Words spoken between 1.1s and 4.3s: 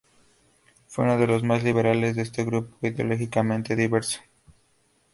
de los más liberales de este grupo ideológicamente diverso.